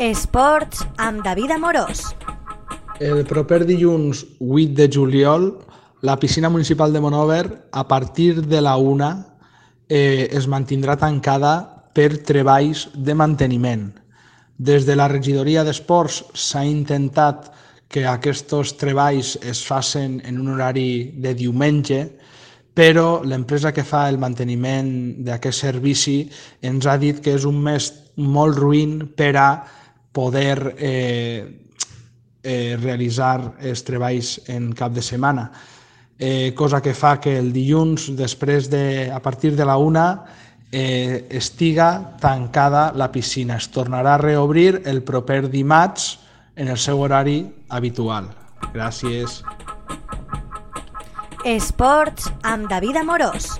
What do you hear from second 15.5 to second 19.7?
d'esports s'ha intentat que aquests treballs es